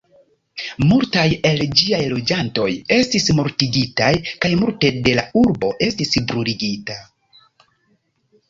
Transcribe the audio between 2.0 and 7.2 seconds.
loĝantoj estis mortigitaj kaj multe de la urbo estis bruligita.